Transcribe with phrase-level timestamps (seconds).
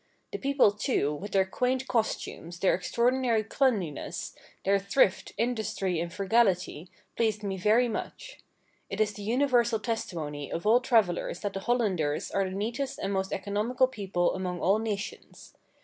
[0.31, 4.35] The people, too, with their quaint costumes, their extraordinary cleanliness,
[4.65, 8.39] their thrift, industry and frugality, pleased me very much.
[8.89, 13.13] It is the universal testimony of all travellers that the Hollanders are the neatest and
[13.13, 15.53] most economical people among all nations.